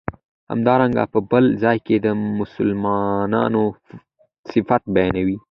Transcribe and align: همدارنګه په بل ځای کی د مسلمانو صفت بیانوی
همدارنګه 0.51 1.03
په 1.13 1.19
بل 1.31 1.45
ځای 1.63 1.77
کی 1.85 1.95
د 2.05 2.07
مسلمانو 2.39 3.63
صفت 4.51 4.81
بیانوی 4.95 5.37